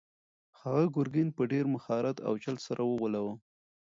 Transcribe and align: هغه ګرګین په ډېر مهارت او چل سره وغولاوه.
هغه 0.61 0.83
ګرګین 0.95 1.29
په 1.37 1.43
ډېر 1.51 1.65
مهارت 1.75 2.17
او 2.27 2.33
چل 2.43 2.55
سره 2.67 2.81
وغولاوه. 2.85 3.33